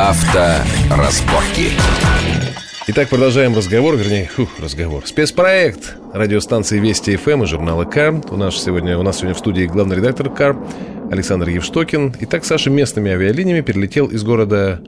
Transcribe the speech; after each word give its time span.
Авторазборки. 0.00 1.72
Итак, 2.86 3.08
продолжаем 3.08 3.56
разговор, 3.56 3.96
вернее, 3.96 4.26
фух, 4.26 4.48
разговор. 4.60 5.04
Спецпроект 5.04 5.96
радиостанции 6.14 6.78
Вести 6.78 7.16
ФМ 7.16 7.42
и 7.42 7.46
журнала 7.46 7.84
Кар. 7.84 8.14
У 8.30 8.36
нас 8.36 8.62
сегодня, 8.62 8.96
у 8.96 9.02
нас 9.02 9.16
сегодня 9.16 9.34
в 9.34 9.38
студии 9.38 9.64
главный 9.64 9.96
редактор 9.96 10.30
Кар 10.30 10.56
Александр 11.10 11.48
Евштокин. 11.48 12.14
Итак, 12.20 12.44
Саша 12.44 12.70
местными 12.70 13.10
авиалиниями 13.10 13.60
перелетел 13.60 14.06
из 14.06 14.22
города 14.22 14.80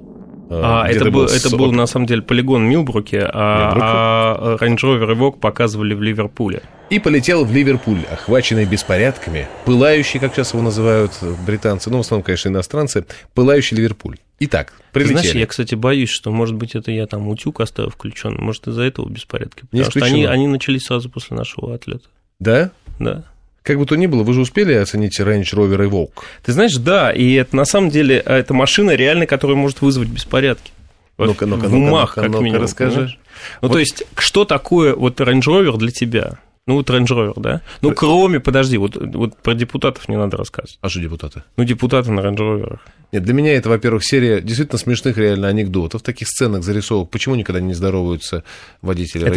а, 0.51 0.89
это, 0.89 1.11
был, 1.11 1.27
это 1.27 1.57
был, 1.57 1.71
на 1.73 1.87
самом 1.87 2.07
деле, 2.07 2.23
полигон 2.23 2.65
Милбруке, 2.65 3.21
а, 3.23 3.73
а 3.81 4.57
Range 4.57 4.77
Rover 4.77 5.17
Evoque 5.17 5.39
показывали 5.39 5.95
в 5.95 6.03
Ливерпуле. 6.03 6.63
И 6.91 6.99
полетел 6.99 7.45
в 7.45 7.53
Ливерпуль, 7.55 8.01
охваченный 8.11 8.65
беспорядками, 8.65 9.47
пылающий, 9.65 10.19
как 10.19 10.35
сейчас 10.35 10.53
его 10.53 10.63
называют 10.63 11.13
британцы, 11.47 11.89
ну, 11.89 11.99
в 11.99 12.01
основном, 12.01 12.25
конечно, 12.25 12.49
иностранцы, 12.49 13.07
пылающий 13.33 13.77
Ливерпуль. 13.77 14.17
Итак, 14.41 14.73
прилетели. 14.93 15.19
Знаешь, 15.19 15.35
я, 15.37 15.47
кстати, 15.47 15.77
боюсь, 15.77 16.11
что, 16.11 16.33
может 16.33 16.57
быть, 16.57 16.75
это 16.75 16.91
я 16.91 17.07
там 17.07 17.29
утюг 17.29 17.61
оставил 17.61 17.91
включен, 17.91 18.35
может, 18.41 18.67
из-за 18.67 18.83
этого 18.83 19.09
беспорядки. 19.09 19.67
Потому 19.71 19.85
что 19.85 20.05
они, 20.05 20.25
они 20.25 20.49
начались 20.49 20.85
сразу 20.85 21.11
после 21.11 21.37
нашего 21.37 21.75
отлета. 21.75 22.09
Да? 22.41 22.73
Да. 22.99 23.25
Как 23.71 23.79
бы 23.79 23.87
то 23.87 23.95
ни 23.95 24.07
было, 24.07 24.25
вы 24.25 24.35
же 24.35 24.41
успели 24.41 24.73
оценить 24.73 25.21
Range 25.21 25.45
Rover 25.45 25.89
Evoque? 25.89 26.11
Ты 26.43 26.51
знаешь, 26.51 26.75
да, 26.75 27.13
и 27.13 27.35
это 27.35 27.55
на 27.55 27.65
самом 27.65 27.91
деле 27.91 28.17
это 28.17 28.53
машина 28.53 28.97
реально, 28.97 29.27
которая 29.27 29.57
может 29.57 29.81
вызвать 29.81 30.09
беспорядки. 30.09 30.73
Ну-ка, 31.19 31.47
ну-ка, 31.47 31.69
в 31.69 31.75
умах, 31.77 32.17
ну-ка, 32.17 32.29
как 32.33 32.41
минимум. 32.41 32.63
расскажи. 32.63 32.91
Понимаешь? 32.91 33.19
Ну, 33.63 33.69
вот. 33.69 33.75
то 33.75 33.79
есть, 33.79 34.03
что 34.19 34.45
такое 34.45 34.97
вот 34.97 35.21
Range 35.21 35.41
Rover 35.41 35.77
для 35.77 35.93
тебя? 35.93 36.41
Ну, 36.67 36.75
вот 36.75 36.91
Range 36.91 37.07
Rover, 37.07 37.35
да? 37.37 37.61
Ну, 37.81 37.93
кроме, 37.95 38.41
подожди, 38.41 38.77
вот, 38.77 38.97
вот 38.97 39.37
про 39.37 39.55
депутатов 39.55 40.09
не 40.09 40.17
надо 40.17 40.37
рассказывать. 40.37 40.81
А 40.81 40.89
что 40.89 40.99
депутаты? 40.99 41.45
Ну, 41.57 41.63
депутаты 41.63 42.11
на 42.11 42.19
Range 42.19 42.37
Rover. 42.37 42.79
Нет, 43.13 43.25
для 43.25 43.35
меня 43.35 43.55
это, 43.55 43.69
во-первых, 43.69 44.05
серия 44.05 44.41
действительно 44.41 44.79
смешных 44.79 45.17
реально 45.17 45.49
анекдотов, 45.49 46.03
таких 46.03 46.29
сценок, 46.29 46.63
зарисовок. 46.63 47.11
Почему 47.11 47.35
никогда 47.35 47.61
не 47.61 47.75
здороваются 47.75 48.45
водители 48.83 49.27
Range? 49.27 49.31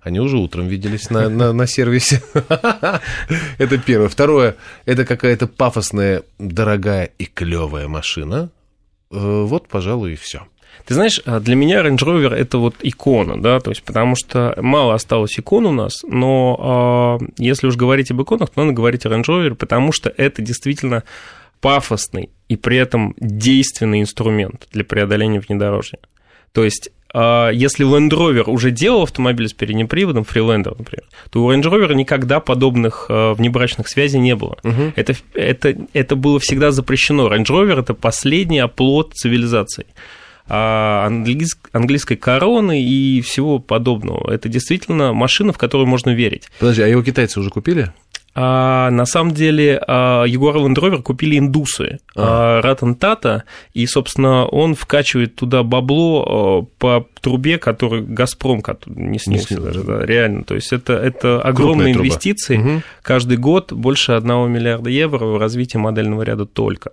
Они 0.00 0.20
уже 0.20 0.38
утром 0.38 0.68
виделись 0.68 1.10
на, 1.10 1.28
на, 1.28 1.52
на 1.52 1.66
сервисе. 1.66 2.22
Это 3.58 3.78
первое. 3.78 4.08
Второе, 4.08 4.56
это 4.86 5.04
какая-то 5.04 5.46
пафосная, 5.46 6.22
дорогая 6.38 7.10
и 7.18 7.26
клевая 7.26 7.88
машина. 7.88 8.50
Э, 9.10 9.42
вот, 9.44 9.68
пожалуй, 9.68 10.14
и 10.14 10.16
все. 10.16 10.46
Ты 10.86 10.94
знаешь, 10.94 11.20
а, 11.26 11.40
для 11.40 11.54
меня 11.54 11.84
Range 11.84 11.98
Rover 11.98 12.34
это 12.34 12.58
вот 12.58 12.76
икона, 12.82 13.40
да, 13.40 13.60
то 13.60 13.70
есть 13.70 13.82
потому 13.82 14.16
что 14.16 14.54
мало 14.56 14.94
осталось 14.94 15.38
икон 15.38 15.66
у 15.66 15.72
нас, 15.72 16.02
но 16.04 17.18
э, 17.20 17.26
если 17.38 17.66
уж 17.66 17.76
говорить 17.76 18.10
об 18.10 18.22
иконах, 18.22 18.50
то 18.50 18.60
надо 18.60 18.72
говорить 18.72 19.04
о 19.04 19.10
Range 19.10 19.24
Rover, 19.24 19.54
потому 19.54 19.92
что 19.92 20.12
это 20.16 20.40
действительно 20.40 21.04
пафосный 21.60 22.30
и 22.48 22.56
при 22.56 22.76
этом 22.76 23.14
действенный 23.18 24.00
инструмент 24.00 24.66
для 24.72 24.84
преодоления 24.84 25.40
внедорожья. 25.40 25.98
То 26.52 26.64
есть 26.64 26.90
а, 27.12 27.50
если 27.50 27.86
Land 27.86 28.10
Rover 28.10 28.50
уже 28.50 28.70
делал 28.70 29.02
автомобиль 29.02 29.48
с 29.48 29.52
передним 29.52 29.88
приводом, 29.88 30.24
Freelander, 30.24 30.74
например, 30.76 31.04
то 31.30 31.44
у 31.44 31.52
Range 31.52 31.62
Rover 31.62 31.94
никогда 31.94 32.40
подобных 32.40 33.06
внебрачных 33.08 33.88
связей 33.88 34.18
не 34.18 34.34
было. 34.34 34.58
Угу. 34.62 34.92
Это, 34.96 35.14
это, 35.34 35.76
это 35.92 36.16
было 36.16 36.38
всегда 36.38 36.70
запрещено. 36.70 37.32
Range 37.32 37.46
Rover– 37.46 37.80
это 37.80 37.94
последний 37.94 38.58
оплот 38.58 39.14
цивилизации. 39.14 39.86
А, 40.50 41.06
английской 41.72 42.16
короны 42.16 42.82
и 42.82 43.20
всего 43.20 43.58
подобного. 43.58 44.32
Это 44.32 44.48
действительно 44.48 45.12
машина, 45.12 45.52
в 45.52 45.58
которую 45.58 45.86
можно 45.86 46.10
верить. 46.10 46.50
Подожди, 46.58 46.82
а 46.82 46.86
его 46.86 47.02
китайцы 47.02 47.38
уже 47.38 47.50
купили? 47.50 47.92
А, 48.40 48.90
на 48.92 49.04
самом 49.04 49.34
деле 49.34 49.82
а, 49.84 50.24
Jaguar 50.24 50.54
Land 50.54 50.76
Rover 50.76 51.02
купили 51.02 51.36
индусы, 51.38 51.98
а. 52.14 52.62
Ратан 52.62 52.94
Тата, 52.94 53.42
и, 53.74 53.84
собственно, 53.86 54.46
он 54.46 54.76
вкачивает 54.76 55.34
туда 55.34 55.64
бабло 55.64 56.68
по 56.78 57.08
трубе, 57.20 57.58
который 57.58 58.02
Газпром 58.02 58.62
не 58.86 59.18
снился 59.18 59.54
не 59.54 59.60
даже, 59.60 59.82
да, 59.82 60.06
реально. 60.06 60.44
То 60.44 60.54
есть 60.54 60.72
это, 60.72 60.92
это 60.92 61.42
огромные 61.42 61.92
Крупная 61.92 62.10
инвестиции, 62.10 62.58
угу. 62.58 62.82
каждый 63.02 63.38
год 63.38 63.72
больше 63.72 64.12
1 64.12 64.28
миллиарда 64.52 64.88
евро 64.88 65.24
в 65.24 65.36
развитие 65.36 65.80
модельного 65.80 66.22
ряда 66.22 66.46
только. 66.46 66.92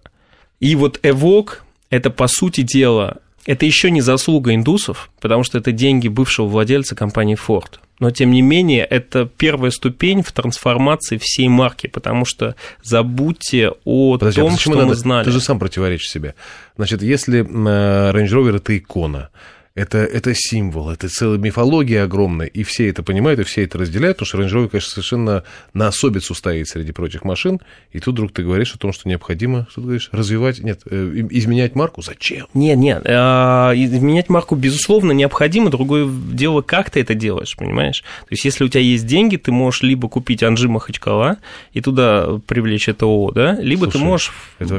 И 0.60 0.76
вот 0.76 1.00
Evoque– 1.04 1.60
это, 1.92 2.10
по 2.10 2.26
сути 2.26 2.62
дела, 2.62 3.20
это 3.46 3.66
еще 3.66 3.92
не 3.92 4.02
заслуга 4.02 4.54
индусов, 4.54 5.10
потому 5.22 5.44
что 5.44 5.58
это 5.58 5.72
деньги 5.72 6.08
бывшего 6.08 6.48
владельца 6.48 6.96
компании 6.96 7.38
Ford. 7.38 7.80
Но, 8.00 8.12
тем 8.12 8.32
не 8.32 8.42
менее, 8.42 8.84
это 8.84 9.26
первая 9.26 9.72
ступень 9.72 10.22
в 10.22 10.32
трансформации 10.34 11.18
всей 11.22 11.48
марки, 11.48 11.88
потому 11.88 12.26
что 12.26 12.56
забудьте 12.84 13.72
о 13.86 14.18
Подожди, 14.18 14.42
а 14.42 14.44
том, 14.44 14.54
а 14.54 14.58
что 14.58 14.70
надо? 14.72 14.86
мы 14.88 14.96
знали. 14.96 15.24
Ты 15.24 15.32
же 15.32 15.40
сам 15.40 15.60
противоречишь 15.60 16.10
себе. 16.10 16.36
Значит, 16.76 17.02
если 17.02 17.42
э, 17.42 18.12
Range 18.12 18.28
Rover– 18.28 18.56
это 18.58 18.78
икона, 18.78 19.30
это, 19.76 19.98
это 19.98 20.34
символ, 20.34 20.90
это 20.90 21.10
целая 21.10 21.38
мифология 21.38 22.04
огромная, 22.04 22.48
и 22.48 22.64
все 22.64 22.90
это 22.90 23.04
понимают, 23.04 23.42
и 23.42 23.44
все 23.44 23.66
это 23.66 23.78
разделяют, 23.78 24.18
потому 24.18 24.28
что 24.28 24.38
Range 24.42 24.64
Rover, 24.64 24.70
конечно, 24.70 24.90
совершенно 24.90 25.44
на 25.74 25.88
особицу 25.88 26.34
стоит 26.34 26.70
среди 26.70 26.94
прочих 26.94 27.26
машин, 27.26 27.60
и 27.92 28.00
тут 28.00 28.16
вдруг 28.16 28.32
ты 28.32 28.44
говоришь 28.44 28.74
о 28.74 28.78
том, 28.78 28.94
что 28.94 29.10
необходимо, 29.10 29.68
что 29.70 29.82
ты 29.82 29.88
говоришь, 29.88 30.10
развивать, 30.14 30.60
нет, 30.60 30.82
э, 30.90 31.28
изменять 31.30 31.76
марку, 31.76 32.02
зачем? 32.02 32.48
Нет, 32.54 32.78
нет, 32.78 33.02
а, 33.06 33.74
изменять 33.76 34.30
марку, 34.30 34.56
безусловно, 34.56 35.12
необходимо, 35.12 35.70
другое 35.70 36.10
дело, 36.10 36.62
как 36.62 36.90
ты 36.90 37.02
это 37.02 37.14
делаешь, 37.14 37.58
понимаешь? 37.58 38.02
То 38.02 38.32
есть, 38.32 38.46
если 38.46 38.64
у 38.64 38.70
тебя 38.70 38.82
есть 38.82 39.06
деньги, 39.06 39.36
ты 39.36 39.52
можешь 39.52 39.82
либо 39.82 40.08
купить 40.08 40.42
Анжи 40.42 40.70
Махачкала 40.70 41.38
и 41.74 41.82
туда 41.82 42.40
привлечь 42.48 42.88
это 42.88 43.06
ООО, 43.06 43.32
да, 43.32 43.58
либо 43.60 43.84
Слушай, 43.92 43.94
ты 43.94 44.00
можешь 44.00 44.32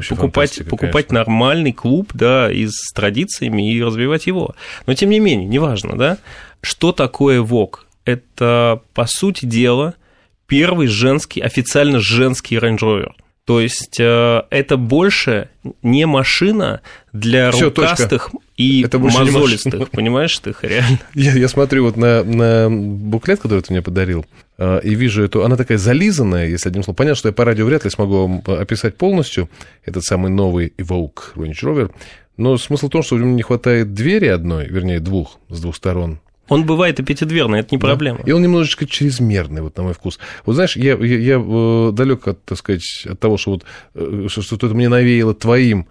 покупать, 0.09 0.63
покупать 0.71 1.13
нормальный 1.13 1.75
клуб, 1.75 2.13
да, 2.15 2.51
из, 2.51 2.71
с 2.71 2.93
традициями 2.95 3.75
и 3.75 3.83
развивать 3.83 4.27
его. 4.27 4.55
Но 4.87 4.95
тем 4.95 5.11
не 5.11 5.21
менее, 5.21 5.47
неважно, 5.47 5.97
да, 5.97 6.19
что 6.61 6.93
такое 6.93 7.41
ВОК? 7.41 7.87
Это, 8.05 8.81
по 8.95 9.07
сути 9.07 9.45
дела, 9.45 9.95
первый 10.47 10.87
женский, 10.87 11.41
официально 11.41 11.99
женский 12.01 12.57
Range 12.57 12.79
Rover. 12.79 13.13
То 13.45 13.61
есть 13.61 14.01
э, 14.01 14.43
это 14.51 14.77
больше 14.77 15.51
не 15.83 16.07
машина 16.07 16.81
для 17.13 17.53
Всё, 17.53 17.67
рукастых 17.67 18.31
точка. 18.31 18.46
И 18.57 18.83
это 18.83 18.99
мозолистых, 18.99 19.91
понимаешь 19.91 20.39
ты 20.39 20.51
их 20.51 20.65
реально? 20.65 20.99
Я, 21.15 21.33
я 21.33 21.49
смотрю 21.49 21.85
вот 21.85 21.97
на, 21.97 22.25
на 22.25 22.69
буклет, 22.71 23.41
который 23.41 23.61
ты 23.61 23.73
мне 23.73 23.83
подарил, 23.83 24.25
э, 24.57 24.81
и 24.83 24.95
вижу 24.95 25.23
эту, 25.23 25.45
она 25.45 25.57
такая 25.57 25.77
зализанная, 25.77 26.49
если 26.49 26.71
одним 26.71 26.83
словом. 26.83 26.97
Понятно, 26.97 27.17
что 27.17 27.29
я 27.29 27.33
по 27.33 27.45
радио 27.45 27.67
вряд 27.67 27.85
ли 27.85 27.91
смогу 27.91 28.27
вам 28.27 28.43
описать 28.47 28.97
полностью 28.97 29.51
этот 29.85 30.05
самый 30.05 30.31
новый 30.31 30.73
Evoque 30.79 31.35
Range 31.35 31.59
Rover, 31.63 31.91
но 32.37 32.57
смысл 32.57 32.89
в 32.89 32.91
том, 32.91 33.03
что 33.03 33.17
у 33.17 33.19
него 33.19 33.31
не 33.31 33.43
хватает 33.43 33.93
двери 33.93 34.27
одной, 34.27 34.67
вернее, 34.69 35.01
двух, 35.01 35.39
с 35.51 35.61
двух 35.61 35.77
сторон. 35.77 36.21
Он 36.49 36.65
бывает 36.65 37.01
и 37.01 37.03
пятидверный, 37.03 37.61
это 37.61 37.75
не 37.75 37.79
да. 37.79 37.89
проблема. 37.89 38.21
И 38.25 38.31
он 38.33 38.41
немножечко 38.41 38.87
чрезмерный, 38.87 39.63
вот 39.63 39.77
на 39.77 39.83
мой 39.83 39.95
вкус. 39.95 40.19
Вот 40.45 40.55
знаешь, 40.55 40.77
я, 40.77 40.95
я, 40.95 41.19
я 41.19 41.43
э, 41.45 41.91
далек 41.93 42.29
от, 42.29 42.45
так 42.45 42.59
сказать, 42.59 43.05
от 43.05 43.19
того, 43.19 43.37
что 43.37 43.53
вот 43.53 43.65
э, 43.95 44.29
что-то 44.29 44.69
мне 44.69 44.89
навеяло 44.89 45.35
твоим 45.35 45.89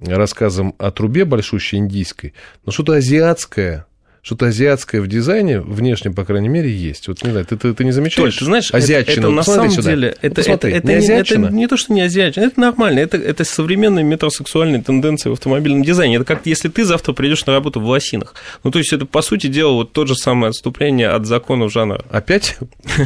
рассказом 0.00 0.74
о 0.78 0.90
трубе 0.90 1.24
большущей 1.24 1.78
индийской, 1.78 2.34
но 2.64 2.72
что-то 2.72 2.94
азиатское, 2.94 3.86
что-то 4.22 4.46
азиатское 4.46 5.00
в 5.00 5.06
дизайне, 5.06 5.60
внешне, 5.60 6.10
по 6.10 6.24
крайней 6.24 6.48
мере, 6.48 6.70
есть. 6.70 7.08
Вот 7.08 7.22
не 7.24 7.30
знаю, 7.30 7.46
ты, 7.46 7.56
ты, 7.56 7.72
ты 7.72 7.84
не 7.84 7.92
замечаешь? 7.92 8.34
Толь, 8.34 8.38
ты 8.38 8.44
знаешь, 8.44 8.72
азиатчина. 8.72 9.12
Это, 9.12 9.20
это 9.20 9.30
на 9.30 9.42
самом 9.42 9.70
сюда. 9.70 9.90
деле, 9.90 10.16
это, 10.20 10.40
это, 10.42 10.68
это, 10.68 10.92
не, 10.92 11.06
это 11.06 11.36
не 11.36 11.66
то, 11.66 11.76
что 11.76 11.92
не 11.92 12.02
азиатчина, 12.02 12.44
это 12.44 12.60
нормально, 12.60 12.98
это, 13.00 13.16
это 13.16 13.44
современные 13.44 14.04
метросексуальные 14.04 14.82
тенденции 14.82 15.30
в 15.30 15.32
автомобильном 15.32 15.82
дизайне. 15.82 16.16
Это 16.16 16.24
как 16.24 16.44
если 16.44 16.68
ты 16.68 16.84
завтра 16.84 17.12
придешь 17.14 17.46
на 17.46 17.54
работу 17.54 17.80
в 17.80 17.86
лосинах. 17.86 18.34
Ну, 18.62 18.70
то 18.70 18.78
есть, 18.78 18.92
это, 18.92 19.06
по 19.06 19.22
сути 19.22 19.46
дела, 19.46 19.72
вот 19.72 19.92
то 19.92 20.04
же 20.04 20.14
самое 20.14 20.50
отступление 20.50 21.08
от 21.08 21.26
законов 21.26 21.72
жанра. 21.72 22.04
Опять? 22.10 22.58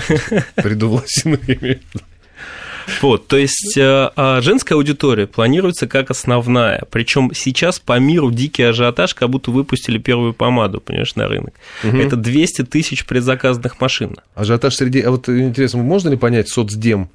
Приду 0.57 0.89
в 0.89 0.95
лосинах, 0.95 1.41
вот, 3.01 3.27
то 3.27 3.37
есть 3.37 3.77
э, 3.77 4.11
а 4.17 4.41
женская 4.41 4.75
аудитория 4.75 5.27
планируется 5.27 5.87
как 5.87 6.11
основная. 6.11 6.83
Причем 6.91 7.33
сейчас 7.35 7.79
по 7.79 7.99
миру 7.99 8.31
дикий 8.31 8.63
ажиотаж, 8.63 9.15
как 9.15 9.31
будто 9.31 9.51
выпустили 9.51 9.99
первую 9.99 10.35
помаду, 10.35 10.81
понимаешь, 10.81 11.15
на 11.15 11.29
рынок. 11.29 11.55
Угу. 11.83 11.97
Это 11.97 12.17
200 12.17 12.65
тысяч 12.65 13.07
предзаказанных 13.07 13.81
машин. 13.81 14.17
Ажиотаж 14.35 14.75
среди... 14.75 15.01
А 15.01 15.11
вот 15.11 15.29
интересно, 15.29 15.83
можно 15.83 16.11
ли 16.11 16.17
понять 16.17 16.49
соцдем 16.49 17.11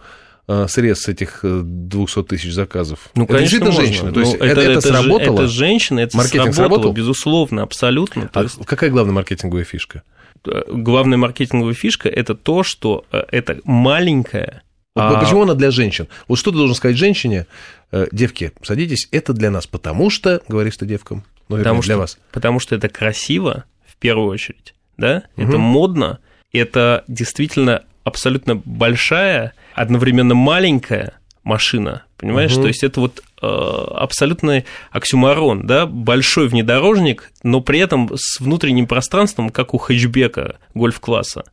э, 0.48 0.68
срез 0.68 1.08
этих 1.08 1.40
200 1.44 2.20
э, 2.20 2.24
тысяч 2.24 2.54
заказов. 2.54 3.10
Ну, 3.16 3.26
это 3.26 3.34
конечно, 3.34 3.66
можно. 3.66 3.84
женщины. 3.84 4.12
То 4.12 4.20
есть 4.22 4.40
ну, 4.40 4.46
это, 4.46 4.62
это, 4.62 4.72
это 4.72 4.82
сработало? 4.82 5.36
Это 5.36 5.48
женщина, 5.48 6.00
это 6.00 6.18
Маркетинг 6.18 6.54
сработало, 6.54 6.54
сработал? 6.54 6.94
безусловно, 6.94 7.64
абсолютно. 7.64 8.30
А 8.34 8.44
есть... 8.44 8.66
какая 8.66 8.90
главная 8.90 9.14
маркетинговая 9.14 9.64
фишка? 9.64 10.04
Главная 10.44 11.18
маркетинговая 11.18 11.74
фишка– 11.74 12.08
это 12.10 12.34
то, 12.34 12.64
что 12.64 13.06
это 13.12 13.60
маленькая 13.66 14.64
вот 15.07 15.18
а... 15.18 15.19
Почему 15.22 15.44
она 15.44 15.54
для 15.54 15.72
женщин? 15.72 16.07
Вот 16.28 16.38
что 16.38 16.51
ты 16.51 16.57
должен 16.57 16.75
сказать 16.75 16.98
женщине, 16.98 17.48
э, 17.92 18.07
девки, 18.12 18.51
садитесь, 18.62 19.07
это 19.12 19.34
для 19.34 19.51
нас, 19.51 19.68
потому 19.68 20.10
что, 20.10 20.42
говоришь 20.48 20.78
ты 20.78 20.86
девкам, 20.86 21.24
ну, 21.48 21.57
потому 21.57 21.81
для 21.81 21.94
что, 21.94 22.00
вас. 22.00 22.18
Потому 22.31 22.60
что 22.60 22.75
это 22.75 22.90
красиво, 22.90 23.66
в 23.86 23.96
первую 23.98 24.28
очередь, 24.28 24.74
да, 24.98 25.24
угу. 25.36 25.48
это 25.48 25.57
модно, 25.57 26.19
это 26.51 27.04
действительно 27.07 27.84
абсолютно 28.04 28.56
большая, 28.56 29.54
одновременно 29.74 30.36
маленькая 30.36 31.13
машина, 31.44 32.04
понимаешь? 32.18 32.54
Угу. 32.54 32.62
То 32.62 32.68
есть 32.68 32.84
это 32.84 33.00
вот 33.00 33.24
абсолютный 33.42 34.66
оксюмарон, 34.92 35.66
да, 35.66 35.86
большой 35.86 36.48
внедорожник, 36.50 37.31
но 37.44 37.62
при 37.62 37.80
этом 37.80 38.10
с 38.16 38.40
внутренним 38.40 38.86
пространством, 38.86 39.50
как 39.50 39.74
у 39.74 39.78
хэтчбека 39.78 40.57
гольф-класса. 40.74 41.45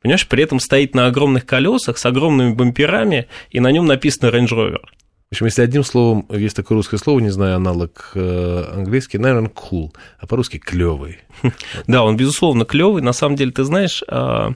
Понимаешь, 0.00 0.28
при 0.28 0.42
этом 0.42 0.60
стоит 0.60 0.94
на 0.94 1.06
огромных 1.06 1.44
колесах 1.46 1.98
с 1.98 2.06
огромными 2.06 2.54
бамперами, 2.54 3.28
и 3.50 3.60
на 3.60 3.70
нем 3.72 3.86
написано 3.86 4.30
Range 4.30 4.48
Rover. 4.48 4.80
В 5.30 5.34
общем, 5.34 5.46
если 5.46 5.60
одним 5.60 5.84
словом, 5.84 6.26
есть 6.30 6.56
такое 6.56 6.76
русское 6.76 6.96
слово, 6.96 7.20
не 7.20 7.28
знаю, 7.28 7.56
аналог 7.56 8.12
э, 8.14 8.64
английский, 8.74 9.18
наверное, 9.18 9.50
cool, 9.50 9.90
а 10.18 10.26
по-русски 10.26 10.58
клевый. 10.58 11.18
Да, 11.86 12.02
он, 12.04 12.16
безусловно, 12.16 12.64
клевый. 12.64 13.02
На 13.02 13.12
самом 13.12 13.36
деле, 13.36 13.52
ты 13.52 13.64
знаешь, 13.64 14.02
а, 14.08 14.54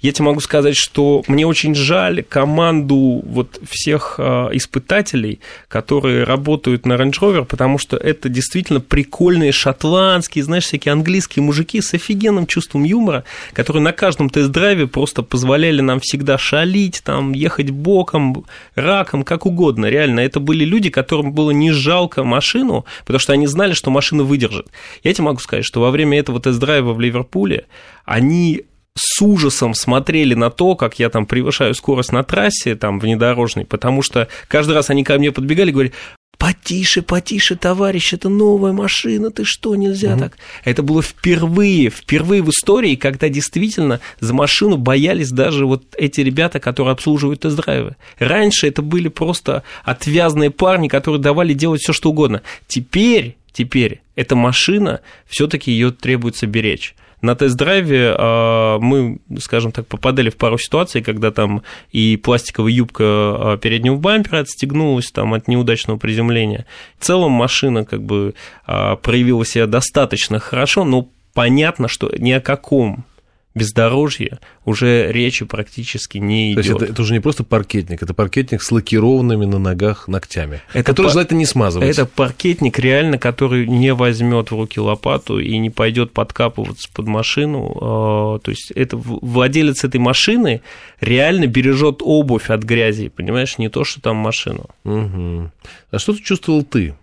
я 0.00 0.12
тебе 0.12 0.26
могу 0.26 0.40
сказать, 0.40 0.76
что 0.76 1.22
мне 1.26 1.46
очень 1.46 1.74
жаль 1.74 2.22
команду 2.22 3.22
вот 3.24 3.60
всех 3.68 4.16
а, 4.18 4.48
испытателей, 4.52 5.40
которые 5.68 6.24
работают 6.24 6.86
на 6.86 6.94
Range 6.94 7.12
Rover, 7.12 7.44
потому 7.44 7.78
что 7.78 7.96
это 7.96 8.28
действительно 8.28 8.80
прикольные 8.80 9.52
шотландские, 9.52 10.44
знаешь, 10.44 10.64
всякие 10.64 10.92
английские 10.92 11.42
мужики 11.42 11.80
с 11.80 11.94
офигенным 11.94 12.46
чувством 12.46 12.84
юмора, 12.84 13.24
которые 13.52 13.82
на 13.82 13.92
каждом 13.92 14.30
тест-драйве 14.30 14.86
просто 14.86 15.22
позволяли 15.22 15.80
нам 15.80 16.00
всегда 16.00 16.38
шалить, 16.38 17.02
там, 17.04 17.32
ехать 17.32 17.70
боком, 17.70 18.44
раком, 18.74 19.22
как 19.22 19.46
угодно. 19.46 19.86
Реально, 19.86 20.20
это 20.20 20.40
были 20.40 20.64
люди, 20.64 20.90
которым 20.90 21.32
было 21.32 21.50
не 21.50 21.72
жалко 21.72 22.24
машину, 22.24 22.84
потому 23.04 23.18
что 23.18 23.32
они 23.32 23.46
знали, 23.46 23.74
что 23.74 23.90
машина 23.90 24.24
выдержит. 24.24 24.68
Я 25.02 25.12
тебе 25.12 25.24
могу 25.24 25.40
сказать, 25.40 25.64
что 25.64 25.80
во 25.80 25.90
время 25.90 26.18
этого 26.18 26.40
тест-драйва 26.40 26.92
в 26.92 27.00
Ливерпуле 27.00 27.66
они 28.04 28.64
с 29.00 29.22
ужасом 29.22 29.74
смотрели 29.74 30.34
на 30.34 30.50
то, 30.50 30.76
как 30.76 30.98
я 30.98 31.08
там 31.08 31.24
превышаю 31.24 31.74
скорость 31.74 32.12
на 32.12 32.22
трассе, 32.22 32.76
там, 32.76 32.98
внедорожной, 33.00 33.64
потому 33.64 34.02
что 34.02 34.28
каждый 34.46 34.72
раз 34.72 34.90
они 34.90 35.04
ко 35.04 35.18
мне 35.18 35.32
подбегали 35.32 35.70
и 35.70 35.72
говорили, 35.72 35.94
потише, 36.36 37.02
потише, 37.02 37.56
товарищ, 37.56 38.12
это 38.12 38.28
новая 38.28 38.72
машина, 38.72 39.30
ты 39.30 39.44
что, 39.44 39.74
нельзя 39.74 40.12
угу. 40.12 40.20
так? 40.20 40.38
Это 40.64 40.82
было 40.82 41.02
впервые, 41.02 41.88
впервые 41.90 42.42
в 42.42 42.50
истории, 42.50 42.94
когда 42.94 43.28
действительно 43.28 44.00
за 44.20 44.34
машину 44.34 44.76
боялись 44.76 45.30
даже 45.30 45.66
вот 45.66 45.84
эти 45.96 46.20
ребята, 46.20 46.60
которые 46.60 46.92
обслуживают 46.92 47.40
тест-драйвы. 47.40 47.96
Раньше 48.18 48.68
это 48.68 48.82
были 48.82 49.08
просто 49.08 49.62
отвязные 49.84 50.50
парни, 50.50 50.88
которые 50.88 51.20
давали 51.20 51.54
делать 51.54 51.80
все 51.82 51.92
что 51.92 52.10
угодно. 52.10 52.42
Теперь, 52.66 53.36
теперь 53.52 54.00
эта 54.14 54.36
машина, 54.36 55.00
все-таки 55.26 55.70
ее 55.70 55.90
требуется 55.90 56.46
беречь 56.46 56.94
на 57.22 57.34
тест-драйве 57.34 58.14
а, 58.16 58.78
мы, 58.78 59.18
скажем 59.38 59.72
так, 59.72 59.86
попадали 59.86 60.30
в 60.30 60.36
пару 60.36 60.58
ситуаций, 60.58 61.02
когда 61.02 61.30
там 61.30 61.62
и 61.92 62.16
пластиковая 62.16 62.72
юбка 62.72 63.04
а, 63.04 63.58
переднего 63.60 63.96
бампера 63.96 64.38
отстегнулась 64.38 65.10
там 65.10 65.34
от 65.34 65.48
неудачного 65.48 65.98
приземления. 65.98 66.66
В 66.98 67.04
целом 67.04 67.32
машина 67.32 67.84
как 67.84 68.02
бы 68.02 68.34
а, 68.66 68.96
проявила 68.96 69.44
себя 69.44 69.66
достаточно 69.66 70.38
хорошо, 70.38 70.84
но 70.84 71.08
понятно, 71.34 71.88
что 71.88 72.10
ни 72.16 72.32
о 72.32 72.40
каком 72.40 73.04
бездорожье 73.54 74.38
уже 74.64 75.10
речи 75.10 75.44
практически 75.44 76.18
не 76.18 76.52
идет. 76.52 76.64
То 76.64 76.68
есть 76.68 76.82
это, 76.82 76.92
это 76.92 77.02
уже 77.02 77.14
не 77.14 77.20
просто 77.20 77.42
паркетник, 77.42 78.02
это 78.02 78.14
паркетник 78.14 78.62
с 78.62 78.70
лакированными 78.70 79.44
на 79.44 79.58
ногах 79.58 80.06
ногтями, 80.06 80.62
это 80.72 80.84
который 80.84 81.06
пар... 81.06 81.12
желательно 81.12 81.38
не 81.38 81.46
смазывать. 81.46 81.88
Это 81.88 82.06
паркетник 82.06 82.78
реально, 82.78 83.18
который 83.18 83.66
не 83.66 83.92
возьмет 83.92 84.50
в 84.50 84.54
руки 84.54 84.78
лопату 84.78 85.40
и 85.40 85.58
не 85.58 85.70
пойдет 85.70 86.12
подкапываться 86.12 86.88
под 86.92 87.08
машину. 87.08 87.76
А, 87.80 88.38
то 88.38 88.50
есть 88.52 88.70
это 88.70 88.96
владелец 88.96 89.82
этой 89.82 89.98
машины 89.98 90.62
реально 91.00 91.46
бережет 91.46 92.02
обувь 92.02 92.50
от 92.50 92.62
грязи, 92.62 93.08
понимаешь, 93.08 93.58
не 93.58 93.68
то, 93.68 93.82
что 93.82 94.00
там 94.00 94.16
машину. 94.16 94.66
Угу. 94.84 95.50
А 95.90 95.98
что 95.98 96.12
ты 96.12 96.22
чувствовал 96.22 96.62
ты, 96.62 96.94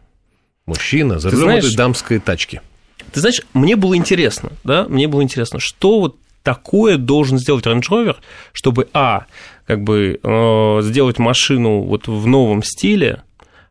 мужчина, 0.66 1.20
за 1.20 1.30
рулем 1.30 1.50
этой 1.50 1.76
дамской 1.76 2.20
тачки? 2.20 2.62
Ты 3.12 3.20
знаешь, 3.20 3.42
мне 3.54 3.76
было 3.76 3.98
интересно, 3.98 4.52
да, 4.64 4.86
мне 4.88 5.08
было 5.08 5.24
интересно, 5.24 5.60
что 5.60 6.00
вот 6.00 6.18
такое 6.48 6.98
должен 6.98 7.40
сделать 7.40 7.66
Range 7.66 7.82
Rover, 7.82 8.16
чтобы, 8.54 8.88
а, 8.94 9.26
как 9.66 9.84
бы 9.84 10.18
э, 10.24 10.80
сделать 10.82 11.20
машину 11.20 11.82
вот 11.82 12.08
в 12.08 12.26
новом 12.26 12.64
стиле, 12.64 13.24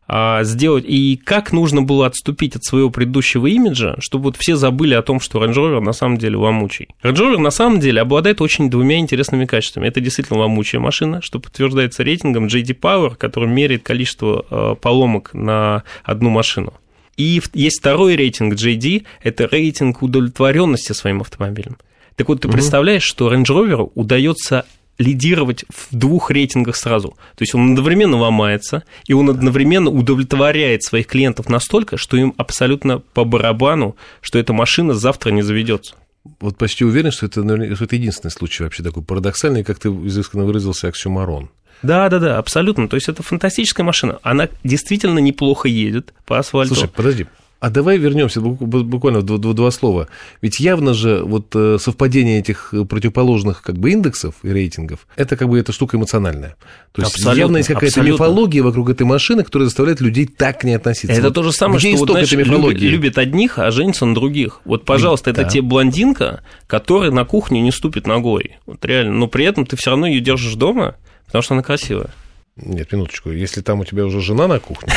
а 0.07 0.43
сделать, 0.43 0.85
и 0.87 1.19
как 1.21 1.51
нужно 1.51 1.81
было 1.81 2.05
отступить 2.05 2.55
от 2.55 2.63
своего 2.63 2.91
предыдущего 2.91 3.47
имиджа, 3.47 3.95
чтобы 3.97 4.25
вот 4.25 4.37
все 4.37 4.55
забыли 4.55 4.93
о 4.93 5.01
том, 5.01 5.19
что 5.19 5.43
Range 5.43 5.55
Rover 5.55 5.79
на 5.79 5.91
самом 5.91 6.19
деле 6.19 6.37
ломучий. 6.37 6.89
Range 7.01 7.15
Rover 7.15 7.39
на 7.39 7.49
самом 7.49 7.79
деле 7.79 7.99
обладает 7.99 8.41
очень 8.41 8.69
двумя 8.69 8.99
интересными 8.99 9.45
качествами. 9.45 9.87
Это 9.87 9.99
действительно 9.99 10.41
ломучая 10.41 10.79
машина, 10.79 11.23
что 11.23 11.39
подтверждается 11.39 12.03
рейтингом 12.03 12.45
JD 12.45 12.79
Power, 12.79 13.15
который 13.15 13.49
меряет 13.49 13.81
количество 13.81 14.45
э, 14.51 14.75
поломок 14.79 15.33
на 15.33 15.81
одну 16.03 16.29
машину. 16.29 16.73
И 17.17 17.41
есть 17.55 17.79
второй 17.79 18.15
рейтинг 18.15 18.53
JD, 18.53 19.03
это 19.23 19.47
рейтинг 19.47 20.03
удовлетворенности 20.03 20.93
своим 20.93 21.21
автомобилем. 21.21 21.77
Так 22.17 22.27
вот, 22.27 22.41
ты 22.41 22.47
угу. 22.47 22.55
представляешь, 22.55 23.03
что 23.03 23.33
Range 23.33 23.45
Rover 23.45 23.91
удается 23.95 24.65
лидировать 24.97 25.63
в 25.69 25.95
двух 25.95 26.31
рейтингах 26.31 26.75
сразу. 26.75 27.09
То 27.35 27.43
есть 27.43 27.53
он 27.53 27.69
одновременно 27.69 28.17
ломается, 28.17 28.83
и 29.05 29.13
он 29.13 29.29
одновременно 29.29 29.91
удовлетворяет 29.91 30.83
своих 30.83 31.05
клиентов 31.05 31.49
настолько, 31.49 31.97
что 31.97 32.17
им 32.17 32.33
абсолютно 32.35 32.99
по 32.99 33.23
барабану, 33.23 33.95
что 34.21 34.39
эта 34.39 34.53
машина 34.53 34.95
завтра 34.95 35.29
не 35.29 35.43
заведется. 35.43 35.95
Вот 36.39 36.57
почти 36.57 36.83
уверен, 36.83 37.11
что 37.11 37.27
это, 37.27 37.75
что 37.75 37.83
это 37.85 37.95
единственный 37.95 38.31
случай 38.31 38.63
вообще 38.63 38.81
такой 38.81 39.03
парадоксальный, 39.03 39.63
как 39.63 39.77
ты 39.77 39.89
изысканно 39.89 40.45
выразился, 40.45 40.87
оксюмарон. 40.87 41.49
Да, 41.83 42.09
да, 42.09 42.17
да, 42.17 42.37
абсолютно. 42.39 42.89
То 42.89 42.95
есть 42.95 43.07
это 43.07 43.21
фантастическая 43.21 43.85
машина. 43.85 44.17
Она 44.23 44.49
действительно 44.63 45.19
неплохо 45.19 45.67
едет 45.67 46.13
по 46.25 46.39
асфальту. 46.39 46.73
Слушай, 46.73 46.89
подожди, 46.89 47.27
а 47.59 47.69
давай 47.69 47.97
вернемся 47.97 48.39
буквально 48.39 49.19
в 49.19 49.23
два, 49.23 49.53
два 49.53 49.71
слова. 49.71 50.07
Ведь 50.41 50.59
явно 50.59 50.93
же 50.93 51.23
вот 51.23 51.47
э, 51.55 51.77
совпадение 51.79 52.39
этих 52.39 52.73
противоположных 52.87 53.61
как 53.63 53.77
бы 53.77 53.91
индексов 53.91 54.35
и 54.43 54.49
рейтингов, 54.49 55.07
это 55.15 55.35
как 55.35 55.49
бы 55.49 55.59
эта 55.59 55.71
штука 55.71 55.97
эмоциональная. 55.97 56.55
То 56.91 57.01
есть 57.01 57.15
абсолютно, 57.15 57.39
явно 57.39 57.57
есть 57.57 57.69
какая-то 57.69 58.01
мифология 58.01 58.61
вокруг 58.61 58.89
этой 58.89 59.03
машины, 59.03 59.43
которая 59.43 59.67
заставляет 59.67 60.01
людей 60.01 60.27
так 60.27 60.61
к 60.61 60.63
ней 60.63 60.75
относиться. 60.75 61.11
Это 61.11 61.27
вот 61.27 61.33
то 61.33 61.43
же 61.43 61.51
самое, 61.51 61.79
что 61.79 61.95
вот, 61.97 62.09
знаешь, 62.09 62.31
любит, 62.31 62.79
любит 62.79 63.17
одних, 63.17 63.57
а 63.57 63.71
женится 63.71 64.05
на 64.05 64.13
других. 64.13 64.61
Вот, 64.65 64.85
пожалуйста, 64.85 65.31
это 65.31 65.43
да. 65.43 65.49
те 65.49 65.61
блондинка, 65.61 66.43
которая 66.67 67.11
на 67.11 67.25
кухню 67.25 67.61
не 67.61 67.71
ступит 67.71 68.05
ногой. 68.07 68.57
Вот 68.65 68.83
реально. 68.85 69.13
Но 69.13 69.27
при 69.27 69.45
этом 69.45 69.65
ты 69.65 69.75
все 69.75 69.91
равно 69.91 70.07
ее 70.07 70.19
держишь 70.19 70.53
дома, 70.55 70.95
потому 71.25 71.41
что 71.41 71.53
она 71.55 71.63
красивая. 71.63 72.11
Нет, 72.57 72.91
минуточку. 72.91 73.31
Если 73.31 73.61
там 73.61 73.81
у 73.81 73.85
тебя 73.85 74.05
уже 74.05 74.21
жена 74.21 74.47
на 74.47 74.59
кухне, 74.59 74.93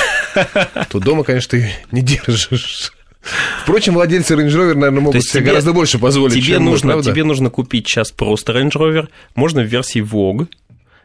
то 0.90 0.98
дома, 0.98 1.24
конечно, 1.24 1.58
ты 1.58 1.70
не 1.92 2.02
держишь. 2.02 2.92
Впрочем, 3.62 3.94
владельцы 3.94 4.34
Range 4.34 4.48
Rover, 4.48 4.74
наверное, 4.74 5.00
могут 5.00 5.22
себе 5.22 5.40
тебе, 5.40 5.50
гораздо 5.50 5.74
больше 5.74 5.98
позволить, 5.98 6.36
тебе 6.36 6.54
чем 6.54 6.64
нужно, 6.64 6.96
мы, 6.96 7.02
Тебе 7.02 7.22
нужно 7.22 7.50
купить 7.50 7.86
сейчас 7.86 8.10
просто 8.10 8.52
Range 8.52 8.72
Rover, 8.72 9.08
можно 9.34 9.60
в 9.62 9.66
версии 9.66 10.00
Vogue, 10.02 10.48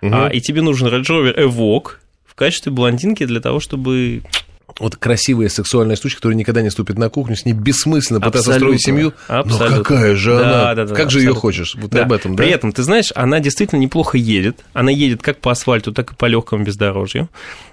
угу. 0.01 0.13
а, 0.13 0.30
и 0.30 0.39
тебе 0.39 0.62
нужен 0.62 0.88
Range 0.88 1.03
Rover 1.03 1.38
Evoque 1.38 1.98
в 2.25 2.36
качестве 2.36 2.72
блондинки 2.72 3.25
для 3.25 3.41
того, 3.41 3.60
чтобы 3.60 4.24
вот 4.79 4.98
красивая 4.98 5.48
сексуальная 5.48 5.96
штучка, 5.96 6.17
которая 6.17 6.38
никогда 6.38 6.62
не 6.62 6.70
ступит 6.70 6.98
на 6.98 7.10
кухню, 7.10 7.36
с 7.36 7.46
ней 7.46 7.53
бессмысленно 7.53 8.20
пытаться 8.20 8.53
строить 8.53 8.84
семью. 8.84 9.13
Абсолютно. 9.27 9.77
Но 9.77 9.84
какая 9.84 10.15
же 10.15 10.38
да, 10.38 10.39
она? 10.39 10.75
Да, 10.75 10.86
да, 10.86 10.96
как 10.96 11.12
же 11.12 11.20
ее 11.20 11.34
хочешь? 11.34 11.75
Вот 11.75 11.91
да. 11.91 12.03
об 12.03 12.12
этом, 12.12 12.36
да? 12.36 12.44
При 12.44 12.51
этом, 12.51 12.74
ты 12.74 12.84
знаешь, 12.84 13.12
она 13.15 13.39
действительно 13.39 13.79
неплохо 13.79 14.17
едет. 14.17 14.65
Она 14.74 14.91
едет 14.91 15.22
как 15.22 15.39
по 15.39 15.51
асфальту, 15.51 15.94
так 15.94 16.12
и 16.12 16.15
по 16.15 16.25
легкому 16.25 16.65
бездорожью. 16.65 17.29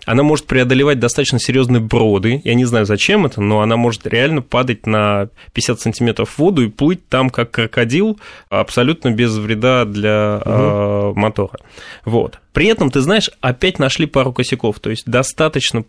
Она 0.06 0.22
может 0.22 0.46
преодолевать 0.46 1.00
достаточно 1.00 1.40
серьезные 1.40 1.80
броды. 1.80 2.40
Я 2.44 2.54
не 2.54 2.64
знаю, 2.64 2.86
зачем 2.86 3.26
это, 3.26 3.40
но 3.40 3.60
она 3.62 3.76
может 3.76 4.06
реально 4.06 4.42
падать 4.42 4.86
на 4.86 5.28
50 5.54 5.80
сантиметров 5.80 6.30
в 6.30 6.38
воду 6.38 6.62
и 6.62 6.68
плыть 6.68 7.08
там, 7.08 7.30
как 7.30 7.50
крокодил, 7.50 8.18
абсолютно 8.48 9.10
без 9.10 9.36
вреда 9.36 9.84
для 9.84 10.40
угу. 10.44 10.50
э, 10.50 11.12
мотора. 11.14 11.58
Вот. 12.04 12.38
При 12.52 12.66
этом, 12.66 12.90
ты 12.90 13.00
знаешь, 13.00 13.30
опять 13.40 13.78
нашли 13.78 14.06
пару 14.06 14.32
косяков. 14.32 14.78
То 14.80 14.90
есть 14.90 15.04
достаточно 15.06 15.84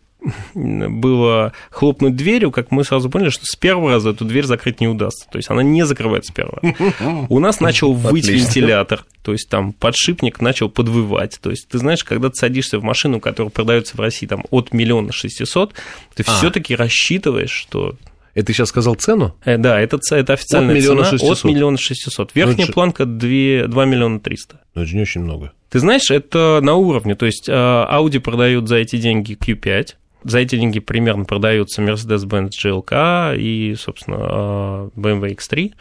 было 0.53 1.53
хлопнуть 1.70 2.15
дверью, 2.15 2.51
как 2.51 2.72
мы 2.72 2.84
сразу 2.84 3.10
поняли, 3.10 3.30
что 3.30 3.46
с 3.46 3.56
первого 3.56 3.92
раза 3.92 4.12
эту 4.12 4.25
дверь 4.25 4.46
закрыть 4.46 4.82
не 4.82 4.88
удастся. 4.88 5.27
То 5.32 5.38
есть 5.38 5.50
она 5.50 5.63
не 5.63 5.86
закрывается 5.86 6.32
с 6.32 6.36
первого 6.36 6.60
раза. 6.62 7.27
У 7.30 7.39
нас 7.39 7.60
начал 7.60 7.94
выть 7.94 8.27
вентилятор, 8.27 9.06
то 9.24 9.32
есть 9.32 9.50
там 9.50 9.74
подшипник 9.74 10.42
начал 10.42 10.70
подвывать. 10.70 11.39
То 11.42 11.50
есть 11.50 11.68
ты 11.68 11.77
знаешь, 11.77 12.03
когда 12.03 12.30
ты 12.30 12.36
садишься 12.36 12.80
в 12.80 12.84
машину, 12.84 13.20
которая 13.20 13.51
продается 13.51 13.98
в 13.98 14.00
России 14.00 14.27
там 14.27 14.46
от 14.51 14.74
миллиона 14.74 15.12
шестисот, 15.12 15.74
ты 16.15 16.24
а. 16.25 16.32
все-таки 16.38 16.75
рассчитываешь, 16.75 17.51
что 17.51 17.96
это 18.34 18.48
ты 18.48 18.53
сейчас 18.53 18.70
сказал 18.70 18.96
цену? 18.96 19.36
Э, 19.46 19.58
да, 19.58 19.80
это, 19.80 20.00
это 20.12 20.34
официальная 20.34 20.75
от 20.75 20.82
миллиона 20.82 21.03
цена 21.03 21.20
600. 21.20 21.38
от 21.38 21.44
миллиона 21.44 21.77
шестисот. 21.77 22.32
Верхняя 22.34 22.68
ну, 22.68 22.74
планка 22.74 23.06
2, 23.06 23.68
2 23.68 23.86
миллиона 23.86 24.20
триста. 24.20 24.60
Ну, 24.74 24.82
это 24.82 24.96
не 24.96 25.01
очень 25.03 25.22
много. 25.22 25.51
Ты 25.70 25.80
знаешь, 25.80 26.10
это 26.10 26.60
на 26.62 26.75
уровне. 26.75 27.15
То 27.15 27.25
есть 27.25 27.48
Audi 27.48 28.20
продают 28.20 28.68
за 28.68 28.77
эти 28.77 28.98
деньги 28.98 29.38
Q5, 29.39 29.96
за 30.24 30.39
эти 30.39 30.56
деньги 30.56 30.80
примерно 30.80 31.25
продаются 31.25 31.82
Mercedes-Benz 31.82 32.51
GLK 32.63 33.38
и, 33.38 33.75
собственно, 33.75 34.89
BMW 34.96 35.36
X3. 35.36 35.74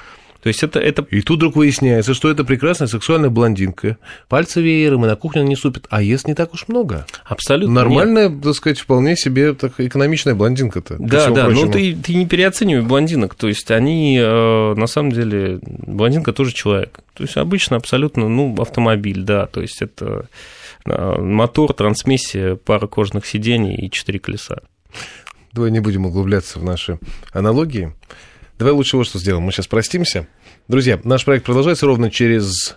То 0.43 0.49
есть 0.49 0.63
это, 0.65 0.81
это... 0.81 1.07
И 1.11 1.23
тут 1.23 1.37
вдруг 1.37 1.55
выясняется, 1.55 2.15
что 2.15 2.29
это 2.29 2.43
прекрасная 2.43 2.89
сексуальная 2.89 3.31
блондинка, 3.31 3.97
пальцы 4.29 4.61
веером 4.61 5.05
и 5.05 5.09
на 5.09 5.15
кухню 5.15 5.45
не 5.45 5.55
супит, 5.55 5.87
а 5.89 6.03
ест 6.03 6.27
не 6.27 6.35
так 6.35 6.53
уж 6.53 6.67
много. 6.67 7.07
Абсолютно. 7.25 7.73
Нормальная, 7.73 8.29
нет. 8.29 8.43
так 8.43 8.55
сказать, 8.55 8.81
вполне 8.81 9.17
себе 9.17 9.55
так, 9.55 9.79
экономичная 9.79 10.35
блондинка-то. 10.35 10.97
Да, 10.99 11.31
да, 11.31 11.49
ну 11.49 11.71
ты, 11.71 11.95
ты 11.95 12.15
не 12.15 12.27
переоценивай 12.27 12.83
блондинок, 12.83 13.37
то 13.37 13.47
есть 13.47 13.71
они, 13.71 14.19
э, 14.21 14.75
на 14.75 14.87
самом 14.89 15.13
деле, 15.13 15.61
блондинка 15.63 16.33
тоже 16.33 16.53
человек. 16.53 16.99
То 17.15 17.23
есть 17.23 17.37
обычно 17.37 17.77
абсолютно, 17.77 18.29
ну, 18.29 18.61
автомобиль, 18.61 19.23
да, 19.23 19.47
то 19.47 19.61
есть 19.61 19.81
это 19.81 20.27
мотор, 20.85 21.73
трансмиссия, 21.73 22.57
пара 22.57 22.87
кожных 22.87 23.27
сидений 23.27 23.75
и 23.77 23.91
четыре 23.91 24.19
колеса. 24.19 24.59
Давай 25.53 25.71
не 25.71 25.81
будем 25.81 26.07
углубляться 26.07 26.59
в 26.59 26.65
наши 26.65 26.99
аналогии. 27.33 27.95
Давай 28.59 28.73
лучше 28.73 28.97
вот 28.97 29.07
что 29.07 29.19
сделаем. 29.19 29.45
Мы 29.45 29.53
сейчас 29.53 29.67
простимся. 29.67 30.27
Друзья, 30.69 31.01
наш 31.05 31.25
проект 31.25 31.45
продолжается 31.45 31.87
ровно 31.87 32.11
через 32.11 32.77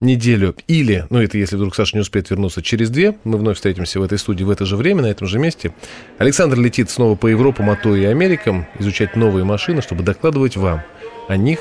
неделю 0.00 0.56
или, 0.66 1.06
ну 1.10 1.20
это 1.20 1.36
если 1.36 1.56
вдруг 1.56 1.74
Саша 1.74 1.96
не 1.96 2.00
успеет 2.00 2.30
вернуться, 2.30 2.62
через 2.62 2.90
две. 2.90 3.16
Мы 3.24 3.38
вновь 3.38 3.56
встретимся 3.56 4.00
в 4.00 4.02
этой 4.02 4.18
студии 4.18 4.44
в 4.44 4.50
это 4.50 4.64
же 4.64 4.76
время, 4.76 5.02
на 5.02 5.06
этом 5.06 5.26
же 5.26 5.38
месте. 5.38 5.74
Александр 6.18 6.58
летит 6.58 6.90
снова 6.90 7.16
по 7.16 7.26
Европам, 7.26 7.70
а 7.70 7.76
то 7.76 7.94
и 7.94 8.04
Америкам, 8.04 8.66
изучать 8.78 9.14
новые 9.14 9.44
машины, 9.44 9.82
чтобы 9.82 10.02
докладывать 10.02 10.56
вам 10.56 10.82
о 11.28 11.36
них 11.36 11.60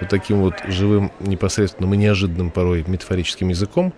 вот 0.00 0.08
таким 0.08 0.40
вот 0.40 0.54
живым, 0.66 1.12
непосредственным 1.20 1.92
и 1.94 1.96
неожиданным 1.96 2.50
порой 2.50 2.84
метафорическим 2.86 3.48
языком 3.48 3.92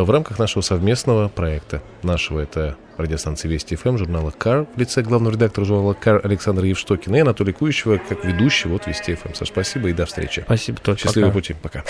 в 0.00 0.10
рамках 0.10 0.38
нашего 0.38 0.62
совместного 0.62 1.28
проекта. 1.28 1.82
Нашего 2.02 2.40
это 2.40 2.76
радиостанции 2.96 3.48
Вести 3.48 3.76
ФМ, 3.76 3.98
журнала 3.98 4.30
«Кар» 4.30 4.66
в 4.74 4.78
лице 4.78 5.02
главного 5.02 5.34
редактора 5.34 5.66
журнала 5.66 5.92
«Кар» 5.92 6.20
Александра 6.24 6.66
Евштокина 6.66 7.16
и 7.16 7.20
Анатолия 7.20 7.52
Кующева 7.52 7.98
как 8.08 8.24
ведущего 8.24 8.76
от 8.76 8.86
Вести 8.86 9.14
ФМ. 9.14 9.34
Саш, 9.34 9.48
спасибо 9.48 9.88
и 9.88 9.92
до 9.92 10.06
встречи. 10.06 10.42
Спасибо, 10.46 10.78
Толь. 10.78 10.98
Счастливого 10.98 11.30
пока. 11.30 11.38
пути. 11.38 11.54
Пока. 11.62 11.84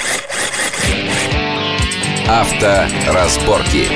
Авторазборки. 2.28 3.86